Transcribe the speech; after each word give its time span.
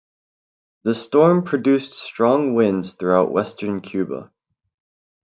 The 0.81 0.95
storm 0.95 1.43
produced 1.43 1.91
strong 1.93 2.55
winds 2.55 2.93
throughout 2.93 3.31
western 3.31 3.81
Cuba. 3.81 4.31